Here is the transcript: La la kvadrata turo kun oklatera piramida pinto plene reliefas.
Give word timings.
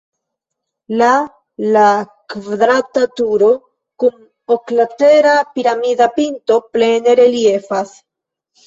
La 1.01 1.09
la 1.75 1.83
kvadrata 2.35 3.05
turo 3.21 3.51
kun 4.05 4.19
oklatera 4.57 5.37
piramida 5.53 6.13
pinto 6.19 6.63
plene 6.73 7.21
reliefas. 7.25 7.99